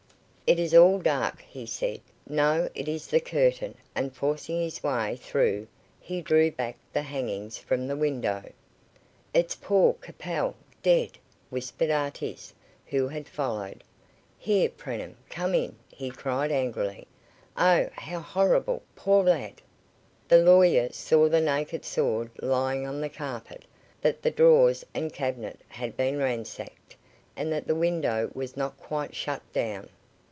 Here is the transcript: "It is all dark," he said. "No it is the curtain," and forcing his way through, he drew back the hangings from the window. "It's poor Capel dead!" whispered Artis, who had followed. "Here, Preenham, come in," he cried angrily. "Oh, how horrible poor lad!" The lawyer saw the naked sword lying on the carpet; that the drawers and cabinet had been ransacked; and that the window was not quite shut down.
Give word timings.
"It 0.47 0.59
is 0.59 0.75
all 0.75 0.99
dark," 0.99 1.39
he 1.47 1.65
said. 1.65 2.01
"No 2.27 2.69
it 2.75 2.89
is 2.89 3.07
the 3.07 3.21
curtain," 3.21 3.77
and 3.95 4.13
forcing 4.13 4.61
his 4.61 4.83
way 4.83 5.15
through, 5.15 5.65
he 5.97 6.19
drew 6.19 6.51
back 6.51 6.75
the 6.91 7.03
hangings 7.03 7.57
from 7.57 7.87
the 7.87 7.95
window. 7.95 8.43
"It's 9.33 9.55
poor 9.55 9.93
Capel 10.01 10.55
dead!" 10.83 11.11
whispered 11.49 11.89
Artis, 11.89 12.53
who 12.87 13.07
had 13.07 13.29
followed. 13.29 13.81
"Here, 14.37 14.67
Preenham, 14.67 15.15
come 15.29 15.55
in," 15.55 15.77
he 15.87 16.09
cried 16.09 16.51
angrily. 16.51 17.07
"Oh, 17.55 17.89
how 17.93 18.19
horrible 18.19 18.83
poor 18.93 19.23
lad!" 19.23 19.61
The 20.27 20.39
lawyer 20.43 20.91
saw 20.91 21.29
the 21.29 21.39
naked 21.39 21.85
sword 21.85 22.29
lying 22.41 22.85
on 22.85 22.99
the 22.99 23.07
carpet; 23.07 23.63
that 24.01 24.21
the 24.21 24.31
drawers 24.31 24.85
and 24.93 25.13
cabinet 25.13 25.61
had 25.69 25.95
been 25.95 26.17
ransacked; 26.17 26.97
and 27.37 27.53
that 27.53 27.67
the 27.67 27.73
window 27.73 28.29
was 28.33 28.57
not 28.57 28.77
quite 28.77 29.15
shut 29.15 29.41
down. 29.53 29.87